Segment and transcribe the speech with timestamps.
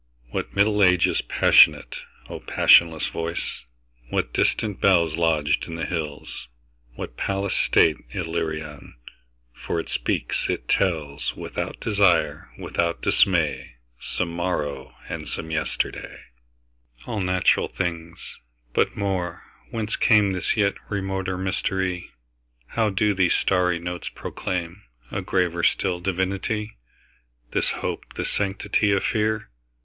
[0.31, 3.61] What Middle Ages passionate,O passionless voice!
[4.09, 6.47] What distant bellsLodged in the hills,
[6.95, 8.93] what palace stateIllyrian!
[9.53, 16.21] For it speaks, it tells, Without desire, without dismay, Some morrow and some yesterday.
[17.05, 18.39] All natural things!
[18.73, 22.09] But more—Whence cameThis yet remoter mystery?
[22.69, 24.77] How do these starry notes proclaimA
[25.23, 26.77] graver still divinity?
[27.51, 29.51] This hope, this sanctity of fear?